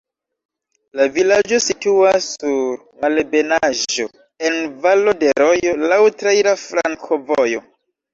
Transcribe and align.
La 0.99 1.05
vilaĝo 1.17 1.57
situas 1.65 2.29
sur 2.37 2.79
malebenaĵo, 3.03 4.07
en 4.49 4.57
valo 4.87 5.13
de 5.25 5.29
rojo, 5.43 5.75
laŭ 5.93 5.99
traira 6.23 6.55
flankovojo. 6.63 7.63